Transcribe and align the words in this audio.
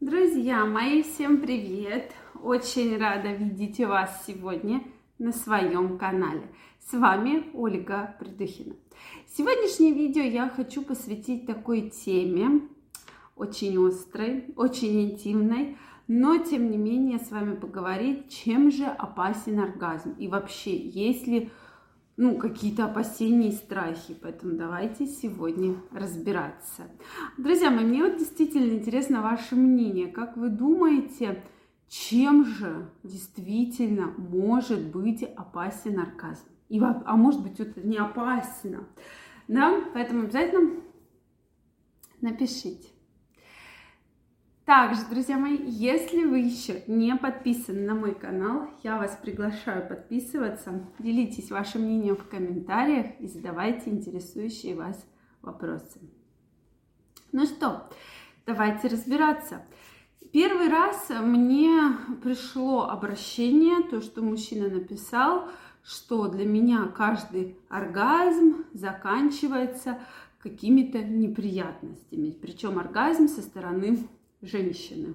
Друзья 0.00 0.66
мои, 0.66 1.02
всем 1.04 1.40
привет! 1.40 2.12
Очень 2.42 2.98
рада 2.98 3.32
видеть 3.32 3.78
вас 3.78 4.24
сегодня 4.26 4.82
на 5.18 5.32
своем 5.32 5.98
канале. 5.98 6.42
С 6.80 6.92
вами 6.92 7.44
Ольга 7.54 8.14
Придухина. 8.18 8.74
Сегодняшнее 9.28 9.94
видео 9.94 10.22
я 10.22 10.48
хочу 10.48 10.82
посвятить 10.82 11.46
такой 11.46 11.90
теме, 11.90 12.62
очень 13.36 13.78
острой, 13.86 14.46
очень 14.56 15.12
интимной, 15.12 15.78
но 16.08 16.38
тем 16.38 16.72
не 16.72 16.76
менее 16.76 17.20
с 17.20 17.30
вами 17.30 17.54
поговорить, 17.54 18.28
чем 18.28 18.72
же 18.72 18.86
опасен 18.86 19.60
оргазм 19.60 20.16
и 20.18 20.26
вообще, 20.26 20.76
есть 20.76 21.28
ли 21.28 21.50
ну, 22.16 22.36
какие-то 22.38 22.84
опасения 22.84 23.48
и 23.48 23.52
страхи. 23.52 24.16
Поэтому 24.20 24.56
давайте 24.56 25.06
сегодня 25.06 25.76
разбираться. 25.90 26.84
Друзья 27.36 27.70
мои, 27.70 27.84
мне 27.84 28.04
вот 28.04 28.18
действительно 28.18 28.72
интересно 28.72 29.22
ваше 29.22 29.56
мнение. 29.56 30.08
Как 30.08 30.36
вы 30.36 30.48
думаете, 30.48 31.42
чем 31.88 32.44
же 32.44 32.88
действительно 33.02 34.12
может 34.16 34.90
быть 34.92 35.22
опасен 35.22 35.98
оргазм? 35.98 36.46
И, 36.68 36.80
а 36.80 37.16
может 37.16 37.42
быть, 37.42 37.60
это 37.60 37.86
не 37.86 37.98
опасно. 37.98 38.86
Да? 39.48 39.80
Поэтому 39.92 40.24
обязательно 40.24 40.80
напишите. 42.20 42.88
Также, 44.76 45.02
друзья 45.08 45.38
мои, 45.38 45.56
если 45.56 46.24
вы 46.24 46.40
еще 46.40 46.82
не 46.88 47.14
подписаны 47.14 47.86
на 47.86 47.94
мой 47.94 48.12
канал, 48.12 48.68
я 48.82 48.98
вас 48.98 49.16
приглашаю 49.22 49.86
подписываться. 49.86 50.84
Делитесь 50.98 51.52
вашим 51.52 51.82
мнением 51.82 52.16
в 52.16 52.26
комментариях 52.26 53.06
и 53.20 53.28
задавайте 53.28 53.90
интересующие 53.90 54.74
вас 54.74 55.00
вопросы. 55.42 56.00
Ну 57.30 57.46
что, 57.46 57.88
давайте 58.46 58.88
разбираться. 58.88 59.62
Первый 60.32 60.68
раз 60.68 61.08
мне 61.22 61.96
пришло 62.20 62.88
обращение, 62.88 63.80
то, 63.88 64.00
что 64.00 64.22
мужчина 64.22 64.68
написал, 64.68 65.50
что 65.84 66.26
для 66.26 66.46
меня 66.46 66.86
каждый 66.86 67.56
оргазм 67.68 68.64
заканчивается 68.72 70.00
какими-то 70.42 70.98
неприятностями. 70.98 72.32
Причем 72.32 72.80
оргазм 72.80 73.28
со 73.28 73.40
стороны 73.40 74.08
женщины. 74.46 75.14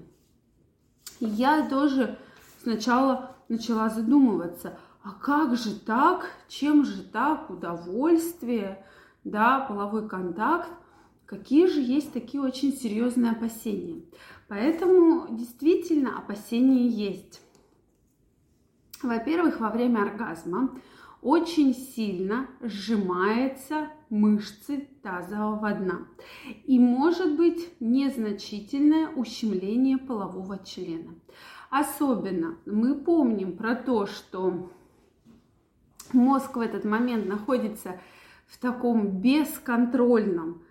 И 1.20 1.26
я 1.26 1.68
тоже 1.68 2.18
сначала 2.62 3.36
начала 3.48 3.88
задумываться, 3.88 4.78
а 5.02 5.12
как 5.12 5.56
же 5.56 5.78
так, 5.78 6.30
чем 6.48 6.84
же 6.84 7.02
так 7.02 7.50
удовольствие, 7.50 8.84
да, 9.24 9.60
половой 9.60 10.08
контакт, 10.08 10.70
какие 11.26 11.66
же 11.66 11.80
есть 11.80 12.12
такие 12.12 12.42
очень 12.42 12.72
серьезные 12.72 13.32
опасения. 13.32 14.02
Поэтому 14.48 15.28
действительно 15.30 16.18
опасения 16.18 16.86
есть. 16.86 17.40
Во-первых, 19.02 19.60
во 19.60 19.70
время 19.70 20.02
оргазма 20.02 20.78
очень 21.22 21.74
сильно 21.74 22.48
сжимается 22.60 23.90
мышцы 24.08 24.88
тазового 25.02 25.72
дна. 25.72 26.06
И 26.64 26.78
может 26.78 27.36
быть 27.36 27.70
незначительное 27.80 29.08
ущемление 29.08 29.98
полового 29.98 30.58
члена. 30.64 31.14
Особенно 31.70 32.56
мы 32.66 32.94
помним 32.94 33.56
про 33.56 33.74
то, 33.74 34.06
что 34.06 34.70
мозг 36.12 36.56
в 36.56 36.60
этот 36.60 36.84
момент 36.84 37.26
находится 37.26 38.00
в 38.46 38.58
таком 38.58 39.20
бесконтрольном 39.20 40.62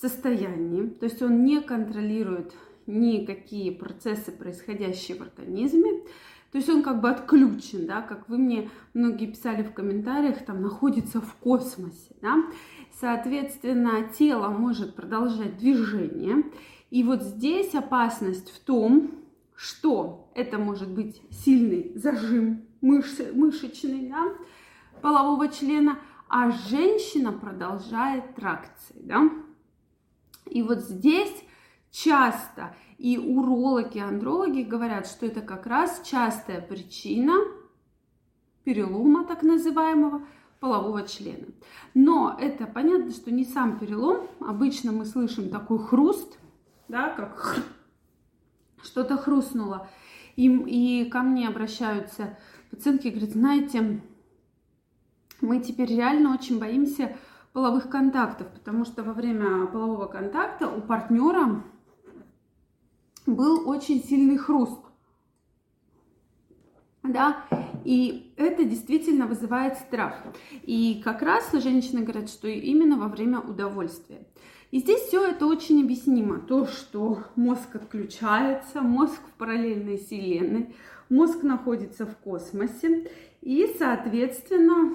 состоянии, 0.00 0.88
то 0.88 1.04
есть 1.04 1.22
он 1.22 1.44
не 1.44 1.60
контролирует 1.60 2.52
никакие 2.86 3.72
процессы, 3.72 4.30
происходящие 4.30 5.16
в 5.16 5.22
организме, 5.22 6.02
то 6.54 6.58
есть 6.58 6.70
он 6.70 6.84
как 6.84 7.00
бы 7.00 7.10
отключен, 7.10 7.84
да, 7.84 8.00
как 8.00 8.28
вы 8.28 8.38
мне 8.38 8.70
многие 8.92 9.26
писали 9.26 9.64
в 9.64 9.72
комментариях, 9.72 10.44
там 10.44 10.62
находится 10.62 11.20
в 11.20 11.34
космосе, 11.34 12.14
да. 12.22 12.44
Соответственно, 12.92 14.04
тело 14.16 14.50
может 14.50 14.94
продолжать 14.94 15.58
движение. 15.58 16.44
И 16.92 17.02
вот 17.02 17.24
здесь 17.24 17.74
опасность 17.74 18.52
в 18.52 18.60
том, 18.60 19.24
что 19.56 20.30
это 20.36 20.58
может 20.58 20.88
быть 20.88 21.20
сильный 21.28 21.90
зажим 21.96 22.62
мышцы, 22.80 23.32
мышечный, 23.34 24.08
да, 24.08 24.22
полового 25.02 25.48
члена, 25.48 25.98
а 26.28 26.52
женщина 26.52 27.32
продолжает 27.32 28.36
тракции, 28.36 29.00
да. 29.02 29.28
И 30.48 30.62
вот 30.62 30.82
здесь 30.82 31.34
часто 31.94 32.74
и 32.98 33.16
урологи, 33.18 33.98
андрологи 33.98 34.62
говорят, 34.62 35.06
что 35.06 35.26
это 35.26 35.40
как 35.40 35.66
раз 35.66 36.02
частая 36.04 36.60
причина 36.60 37.34
перелома 38.64 39.24
так 39.24 39.42
называемого 39.42 40.26
полового 40.58 41.06
члена. 41.06 41.46
Но 41.94 42.36
это 42.40 42.66
понятно, 42.66 43.12
что 43.12 43.30
не 43.30 43.44
сам 43.44 43.78
перелом. 43.78 44.26
Обычно 44.40 44.90
мы 44.90 45.04
слышим 45.04 45.50
такой 45.50 45.78
хруст, 45.78 46.38
да, 46.88 47.10
как 47.10 47.62
что-то 48.82 49.16
хрустнуло. 49.16 49.88
И, 50.36 50.48
и 50.48 51.08
ко 51.10 51.20
мне 51.20 51.46
обращаются 51.46 52.36
пациентки 52.70 53.08
говорят, 53.08 53.30
знаете, 53.30 54.00
мы 55.40 55.60
теперь 55.60 55.94
реально 55.94 56.34
очень 56.34 56.58
боимся 56.58 57.16
половых 57.52 57.88
контактов, 57.88 58.48
потому 58.48 58.84
что 58.84 59.04
во 59.04 59.12
время 59.12 59.66
полового 59.66 60.06
контакта 60.06 60.66
у 60.66 60.80
партнера 60.80 61.62
был 63.26 63.68
очень 63.68 64.02
сильный 64.02 64.38
хруст. 64.38 64.80
Да, 67.02 67.44
и 67.84 68.32
это 68.36 68.64
действительно 68.64 69.26
вызывает 69.26 69.76
страх. 69.76 70.22
И 70.62 71.02
как 71.04 71.20
раз 71.20 71.52
женщины 71.52 72.00
говорят, 72.00 72.30
что 72.30 72.48
именно 72.48 72.96
во 72.96 73.08
время 73.08 73.40
удовольствия. 73.40 74.26
И 74.70 74.80
здесь 74.80 75.02
все 75.02 75.24
это 75.28 75.46
очень 75.46 75.82
объяснимо. 75.84 76.40
То, 76.40 76.66
что 76.66 77.24
мозг 77.36 77.76
отключается, 77.76 78.80
мозг 78.80 79.20
в 79.20 79.38
параллельной 79.38 79.98
вселенной, 79.98 80.74
мозг 81.10 81.42
находится 81.42 82.06
в 82.06 82.16
космосе 82.16 83.10
и, 83.42 83.72
соответственно, 83.78 84.94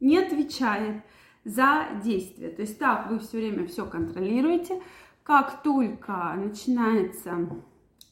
не 0.00 0.18
отвечает 0.18 1.02
за 1.44 1.86
действие. 2.02 2.50
То 2.50 2.62
есть 2.62 2.78
так 2.78 3.10
вы 3.10 3.18
все 3.20 3.38
время 3.38 3.66
все 3.66 3.86
контролируете, 3.86 4.82
как 5.24 5.62
только 5.62 6.34
начинается 6.36 7.48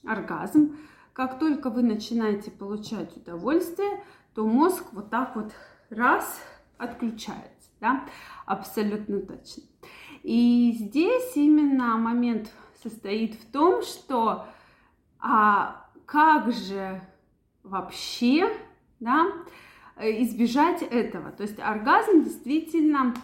оргазм, 0.05 0.77
как 1.13 1.39
только 1.39 1.71
вы 1.71 1.83
начинаете 1.83 2.51
получать 2.51 3.17
удовольствие, 3.17 4.03
то 4.35 4.47
мозг 4.47 4.85
вот 4.93 5.11
так 5.11 5.37
вот 5.37 5.53
раз 5.91 6.41
отключается, 6.79 7.71
да, 7.81 8.05
абсолютно 8.47 9.21
точно. 9.21 9.63
И 10.23 10.75
здесь 10.79 11.37
именно 11.37 11.99
момент 11.99 12.51
состоит 12.83 13.35
в 13.35 13.53
том, 13.53 13.83
что 13.83 14.47
а 15.21 15.87
как 16.07 16.51
же 16.51 17.01
вообще, 17.63 18.51
да, 19.01 19.27
избежать 19.99 20.83
этого. 20.83 21.31
То 21.31 21.43
есть 21.43 21.61
оргазм 21.61 22.25
действительно 22.25 23.15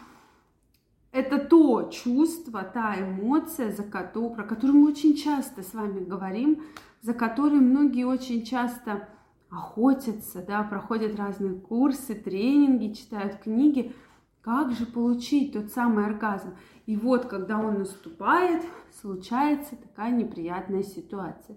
это 1.12 1.38
то 1.38 1.90
чувство, 1.90 2.62
та 2.62 3.00
эмоция, 3.00 3.72
за 3.72 3.82
которую, 3.82 4.34
про 4.34 4.44
которую 4.44 4.80
мы 4.80 4.90
очень 4.90 5.16
часто 5.16 5.62
с 5.62 5.72
вами 5.74 6.04
говорим, 6.04 6.62
за 7.00 7.14
которой 7.14 7.60
многие 7.60 8.04
очень 8.04 8.44
часто 8.44 9.08
охотятся, 9.50 10.42
да, 10.42 10.62
проходят 10.62 11.16
разные 11.16 11.54
курсы, 11.54 12.14
тренинги, 12.14 12.92
читают 12.92 13.36
книги. 13.36 13.94
Как 14.42 14.72
же 14.72 14.86
получить 14.86 15.52
тот 15.52 15.72
самый 15.72 16.06
оргазм? 16.06 16.56
И 16.86 16.96
вот, 16.96 17.26
когда 17.26 17.58
он 17.58 17.80
наступает, 17.80 18.62
случается 19.00 19.76
такая 19.76 20.10
неприятная 20.10 20.82
ситуация. 20.82 21.56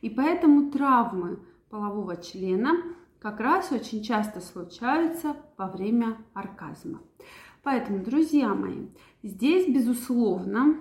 И 0.00 0.10
поэтому 0.10 0.70
травмы 0.70 1.38
полового 1.70 2.16
члена 2.16 2.72
как 3.20 3.38
раз 3.38 3.70
очень 3.70 4.02
часто 4.02 4.40
случаются 4.40 5.36
во 5.56 5.68
время 5.68 6.16
оргазма. 6.34 7.00
Поэтому, 7.62 8.02
друзья 8.02 8.54
мои, 8.54 8.86
здесь, 9.22 9.68
безусловно, 9.68 10.76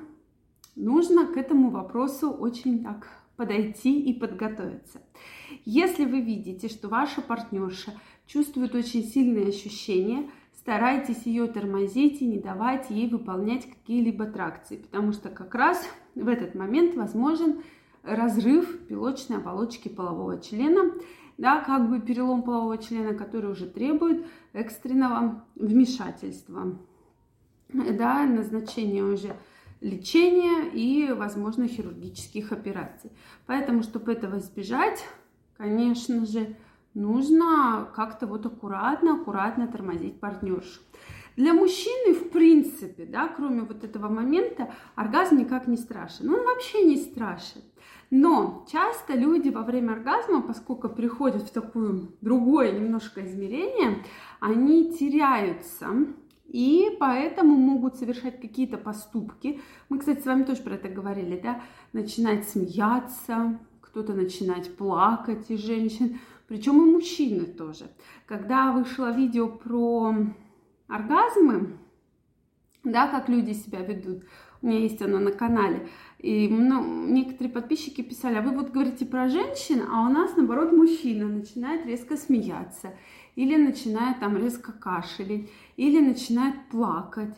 нужно 0.75 1.27
к 1.27 1.37
этому 1.37 1.69
вопросу 1.69 2.31
очень 2.31 2.83
так 2.83 3.07
подойти 3.35 3.99
и 4.01 4.13
подготовиться. 4.13 5.01
Если 5.65 6.05
вы 6.05 6.21
видите, 6.21 6.69
что 6.69 6.87
ваша 6.87 7.21
партнерша 7.21 7.93
чувствует 8.25 8.73
очень 8.73 9.03
сильные 9.03 9.47
ощущения, 9.47 10.29
старайтесь 10.57 11.23
ее 11.25 11.47
тормозить 11.47 12.21
и 12.21 12.25
не 12.25 12.39
давать 12.39 12.89
ей 12.89 13.07
выполнять 13.09 13.69
какие-либо 13.69 14.25
тракции, 14.25 14.77
потому 14.77 15.11
что 15.11 15.29
как 15.29 15.53
раз 15.53 15.83
в 16.15 16.27
этот 16.27 16.55
момент 16.55 16.95
возможен 16.95 17.61
разрыв 18.03 18.87
пилочной 18.87 19.37
оболочки 19.37 19.89
полового 19.89 20.39
члена, 20.39 20.91
да, 21.37 21.61
как 21.61 21.89
бы 21.89 21.99
перелом 21.99 22.43
полового 22.43 22.77
члена, 22.77 23.13
который 23.13 23.51
уже 23.51 23.67
требует 23.67 24.25
экстренного 24.53 25.43
вмешательства, 25.55 26.77
да, 27.73 28.25
назначения 28.25 29.03
уже 29.03 29.35
лечения 29.79 30.69
и, 30.69 31.11
возможно, 31.11 31.67
хирургических 31.67 32.51
операций. 32.51 33.11
Поэтому, 33.47 33.81
чтобы 33.83 34.11
этого 34.11 34.37
избежать, 34.37 35.03
конечно 35.57 36.25
же, 36.25 36.55
нужно 36.93 37.89
как-то 37.95 38.27
вот 38.27 38.45
аккуратно, 38.45 39.15
аккуратно 39.15 39.67
тормозить 39.67 40.19
партнершу. 40.19 40.81
Для 41.37 41.53
мужчины, 41.53 42.13
в 42.13 42.29
принципе, 42.29 43.05
да, 43.05 43.27
кроме 43.29 43.61
вот 43.61 43.83
этого 43.83 44.09
момента, 44.09 44.71
оргазм 44.95 45.37
никак 45.37 45.65
не 45.67 45.77
страшен. 45.77 46.29
Он 46.29 46.45
вообще 46.45 46.83
не 46.83 46.97
страшен. 46.97 47.61
Но 48.11 48.65
часто 48.69 49.13
люди 49.13 49.47
во 49.47 49.63
время 49.63 49.93
оргазма, 49.93 50.41
поскольку 50.41 50.89
приходят 50.89 51.43
в 51.43 51.51
такое 51.51 52.01
другое 52.19 52.73
немножко 52.73 53.25
измерение, 53.25 54.03
они 54.41 54.93
теряются 54.93 55.87
и 56.45 56.97
поэтому 56.99 57.55
могут 57.55 57.95
совершать 57.95 58.41
какие-то 58.41 58.77
поступки. 58.77 59.61
Мы, 59.87 59.99
кстати, 59.99 60.19
с 60.19 60.25
вами 60.25 60.43
тоже 60.43 60.61
про 60.61 60.75
это 60.75 60.89
говорили, 60.89 61.39
да, 61.39 61.61
начинать 61.93 62.49
смеяться, 62.49 63.57
кто-то 63.79 64.13
начинать 64.13 64.75
плакать 64.75 65.49
из 65.49 65.61
женщин, 65.61 66.19
причем 66.49 66.85
и 66.85 66.91
мужчины 66.91 67.45
тоже. 67.45 67.85
Когда 68.25 68.73
вышло 68.73 69.15
видео 69.15 69.47
про 69.47 70.13
оргазмы, 70.89 71.77
да, 72.83 73.07
как 73.07 73.29
люди 73.29 73.53
себя 73.53 73.79
ведут, 73.79 74.23
у 74.61 74.67
меня 74.67 74.79
есть 74.79 75.01
оно 75.01 75.19
на 75.19 75.31
канале, 75.31 75.87
и 76.19 76.47
ну, 76.47 77.07
некоторые 77.07 77.51
подписчики 77.51 78.01
писали, 78.01 78.35
а 78.35 78.41
вы 78.41 78.51
вот 78.51 78.71
говорите 78.71 79.05
про 79.05 79.27
женщин, 79.27 79.83
а 79.91 80.07
у 80.07 80.09
нас, 80.09 80.35
наоборот, 80.35 80.71
мужчина 80.71 81.27
начинает 81.27 81.85
резко 81.85 82.15
смеяться, 82.15 82.93
или 83.35 83.55
начинает 83.55 84.19
там 84.19 84.37
резко 84.37 84.71
кашлять, 84.71 85.49
или 85.77 85.99
начинает 85.99 86.55
плакать, 86.69 87.35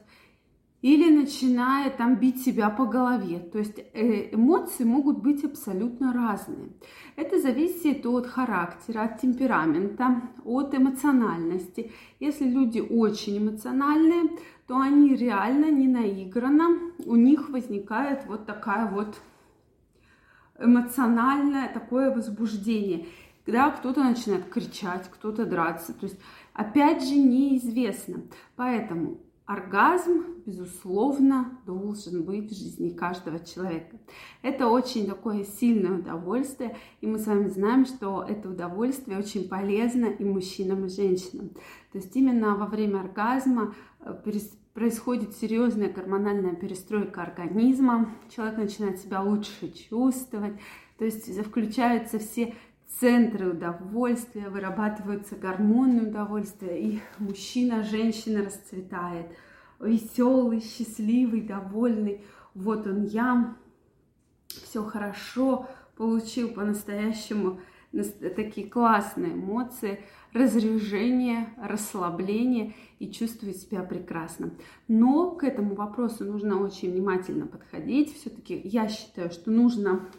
или 0.84 1.10
начинает 1.10 1.96
там 1.96 2.18
бить 2.18 2.44
себя 2.44 2.70
по 2.70 2.86
голове. 2.86 3.40
То 3.40 3.60
есть 3.60 3.80
э, 3.94 4.36
эмоции 4.36 4.84
могут 4.84 5.24
быть 5.24 5.46
абсолютно 5.46 6.12
разные. 6.12 6.74
Это 7.16 7.40
зависит 7.40 8.06
от 8.06 8.28
характера, 8.28 9.04
от 9.04 9.22
темперамента, 9.22 10.22
от 10.44 10.76
эмоциональности. 10.76 11.92
Если 12.20 12.44
люди 12.50 12.82
очень 12.82 13.38
эмоциональные, 13.38 14.24
то 14.68 14.78
они 14.78 15.16
реально 15.16 15.72
не 15.72 15.88
наигранно, 15.88 16.78
у 17.06 17.16
них 17.16 17.50
возникает 17.50 18.26
вот 18.28 18.46
такая 18.46 18.92
вот 18.92 19.22
эмоциональное 20.60 21.74
такое 21.74 22.14
возбуждение, 22.14 23.06
когда 23.46 23.72
кто-то 23.72 24.04
начинает 24.04 24.50
кричать, 24.50 25.10
кто-то 25.10 25.46
драться. 25.46 25.94
То 25.94 26.08
есть, 26.08 26.20
опять 26.54 27.08
же, 27.08 27.16
неизвестно. 27.16 28.24
Поэтому 28.58 29.22
оргазм, 29.46 30.24
безусловно, 30.46 31.60
должен 31.66 32.24
быть 32.24 32.52
в 32.52 32.56
жизни 32.56 32.90
каждого 32.90 33.40
человека. 33.40 33.98
Это 34.42 34.68
очень 34.68 35.06
такое 35.06 35.44
сильное 35.44 36.00
удовольствие, 36.00 36.78
и 37.02 37.08
мы 37.08 37.20
с 37.20 37.28
вами 37.28 37.50
знаем, 37.50 37.86
что 37.86 38.24
это 38.24 38.50
удовольствие 38.50 39.18
очень 39.18 39.50
полезно 39.50 40.06
и 40.06 40.24
мужчинам, 40.24 40.86
и 40.86 40.90
женщинам. 40.90 41.50
То 41.92 41.98
есть 41.98 42.16
именно 42.16 42.56
во 42.56 42.68
время 42.68 43.02
оргазма 43.02 43.76
э, 44.00 44.14
происходит 44.74 45.36
серьезная 45.36 45.92
гормональная 45.92 46.56
перестройка 46.56 47.22
организма, 47.22 48.10
человек 48.34 48.58
начинает 48.58 49.00
себя 49.00 49.22
лучше 49.22 49.72
чувствовать, 49.72 50.54
то 50.98 51.06
есть 51.06 51.38
включаются 51.46 52.18
все 52.18 52.56
центры 53.00 53.52
удовольствия, 53.52 54.50
вырабатываются 54.50 55.36
гормоны 55.36 56.10
удовольствия, 56.10 56.80
и 56.80 57.00
мужчина, 57.20 57.84
женщина 57.84 58.46
расцветает, 58.46 59.28
веселый, 59.80 60.62
счастливый, 60.62 61.42
довольный. 61.42 62.24
Вот 62.54 62.88
он 62.88 63.04
я, 63.04 63.56
все 64.48 64.84
хорошо, 64.84 65.68
получил 65.96 66.50
по-настоящему 66.50 67.60
такие 68.36 68.68
классные 68.68 69.34
эмоции, 69.34 70.00
разряжение, 70.34 71.54
расслабление 71.58 72.74
и 72.98 73.12
чувствую 73.12 73.54
себя 73.54 73.84
прекрасно. 73.84 74.52
Но 74.88 75.32
к 75.32 75.44
этому 75.44 75.76
вопросу 75.76 76.26
нужно 76.26 76.60
очень 76.60 76.92
внимательно 76.92 77.46
подходить. 77.46 78.16
Все-таки 78.16 78.60
я 78.64 78.88
считаю, 78.88 79.30
что 79.30 79.52
нужно 79.52 80.10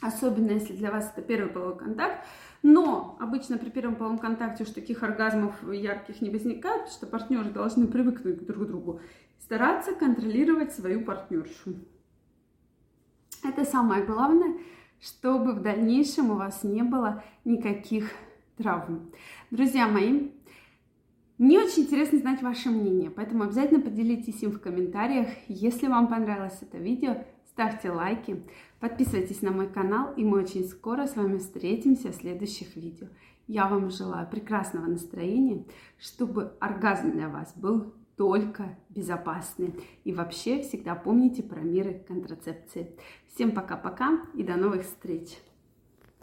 особенно 0.00 0.52
если 0.52 0.74
для 0.74 0.90
вас 0.90 1.12
это 1.14 1.22
первый 1.22 1.50
половой 1.50 1.76
контакт. 1.76 2.24
Но 2.62 3.16
обычно 3.20 3.56
при 3.58 3.70
первом 3.70 3.96
половом 3.96 4.18
контакте 4.18 4.64
уж 4.64 4.70
таких 4.70 5.02
оргазмов 5.02 5.54
ярких 5.72 6.20
не 6.20 6.30
возникает, 6.30 6.82
потому 6.82 6.92
что 6.92 7.06
партнеры 7.06 7.50
должны 7.50 7.86
привыкнуть 7.86 8.44
друг 8.46 8.64
к 8.64 8.66
другу. 8.66 9.00
Стараться 9.40 9.94
контролировать 9.94 10.72
свою 10.72 11.04
партнершу. 11.04 11.74
Это 13.44 13.64
самое 13.64 14.04
главное, 14.04 14.58
чтобы 15.00 15.52
в 15.52 15.62
дальнейшем 15.62 16.30
у 16.30 16.34
вас 16.34 16.64
не 16.64 16.82
было 16.82 17.22
никаких 17.44 18.10
травм. 18.56 19.12
Друзья 19.50 19.86
мои, 19.86 20.30
мне 21.38 21.60
очень 21.60 21.84
интересно 21.84 22.18
знать 22.18 22.42
ваше 22.42 22.68
мнение, 22.68 23.10
поэтому 23.10 23.44
обязательно 23.44 23.80
поделитесь 23.80 24.42
им 24.42 24.50
в 24.50 24.60
комментариях. 24.60 25.28
Если 25.46 25.86
вам 25.86 26.08
понравилось 26.08 26.58
это 26.60 26.78
видео, 26.78 27.24
ставьте 27.58 27.90
лайки, 27.90 28.40
подписывайтесь 28.78 29.42
на 29.42 29.50
мой 29.50 29.66
канал, 29.68 30.14
и 30.16 30.22
мы 30.22 30.42
очень 30.42 30.64
скоро 30.64 31.08
с 31.08 31.16
вами 31.16 31.38
встретимся 31.38 32.12
в 32.12 32.14
следующих 32.14 32.76
видео. 32.76 33.08
Я 33.48 33.66
вам 33.66 33.90
желаю 33.90 34.30
прекрасного 34.30 34.86
настроения, 34.86 35.64
чтобы 35.98 36.52
оргазм 36.60 37.10
для 37.10 37.28
вас 37.28 37.52
был 37.56 37.92
только 38.16 38.78
безопасный. 38.90 39.74
И 40.04 40.12
вообще 40.12 40.62
всегда 40.62 40.94
помните 40.94 41.42
про 41.42 41.58
меры 41.58 42.04
контрацепции. 42.06 42.96
Всем 43.34 43.50
пока-пока 43.50 44.20
и 44.34 44.44
до 44.44 44.54
новых 44.54 44.82
встреч! 44.82 45.36